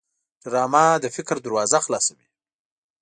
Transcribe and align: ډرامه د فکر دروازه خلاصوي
ډرامه 0.43 0.85
د 1.03 1.05
فکر 1.15 1.35
دروازه 1.45 1.77
خلاصوي 1.85 2.27